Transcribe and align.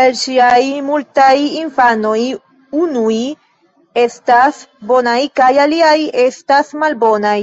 El 0.00 0.12
ŝiaj 0.18 0.60
multaj 0.90 1.32
infanoj 1.62 2.20
unuj 2.84 3.18
estas 4.06 4.64
bonaj 4.94 5.20
kaj 5.44 5.52
aliaj 5.68 6.00
estas 6.32 6.76
malbonaj. 6.86 7.40